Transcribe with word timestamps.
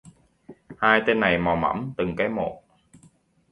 Hai 0.81 1.01
tên 1.07 1.19
này 1.19 1.37
mò 1.37 1.55
mẫm 1.55 1.93
từng 1.97 2.15
cái 2.15 2.29
mộ 2.29 2.63